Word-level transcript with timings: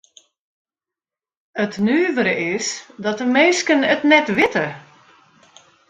It 1.63 1.73
nuvere 1.85 2.35
is 2.55 2.67
dat 3.03 3.17
de 3.21 3.27
minsken 3.37 3.81
it 3.93 4.01
net 4.11 4.27
witte. 4.37 4.65